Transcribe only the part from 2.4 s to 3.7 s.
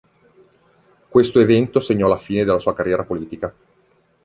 della sua carriera politica.